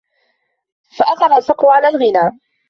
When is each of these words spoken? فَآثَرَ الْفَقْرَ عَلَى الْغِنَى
فَآثَرَ 0.97 1.37
الْفَقْرَ 1.37 1.67
عَلَى 1.69 1.87
الْغِنَى 1.87 2.39